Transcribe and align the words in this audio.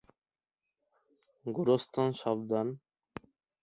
গোরস্থানে 1.45 2.13
সাবধান! 2.21 2.67